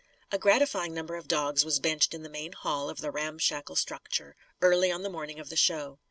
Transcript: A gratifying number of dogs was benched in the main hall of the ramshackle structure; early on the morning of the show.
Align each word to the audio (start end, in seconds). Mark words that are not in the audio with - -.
A 0.31 0.39
gratifying 0.39 0.95
number 0.95 1.15
of 1.15 1.27
dogs 1.27 1.63
was 1.63 1.79
benched 1.79 2.15
in 2.15 2.23
the 2.23 2.27
main 2.29 2.53
hall 2.53 2.89
of 2.89 3.01
the 3.01 3.11
ramshackle 3.11 3.75
structure; 3.75 4.35
early 4.59 4.91
on 4.91 5.03
the 5.03 5.11
morning 5.11 5.39
of 5.39 5.49
the 5.49 5.55
show. 5.55 5.99